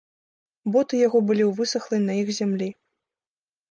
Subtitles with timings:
[0.75, 2.69] Боты яго былі ў высахлай на іх зямлі.